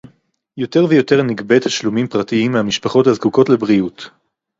[0.57, 4.09] יותר ויותר נגבה תשלומים פרטיים מהמשפחות הזקוקות לבריאות